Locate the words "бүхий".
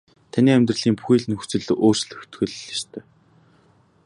0.97-1.17